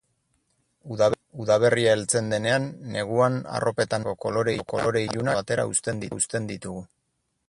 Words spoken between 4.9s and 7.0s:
ilunak alde batera uzten ditugu.